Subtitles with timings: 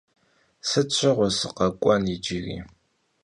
[0.67, 2.57] Sıt şığue sıkhek'uen yicıri?